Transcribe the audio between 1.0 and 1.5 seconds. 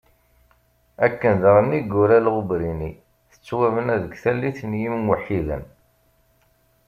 Akken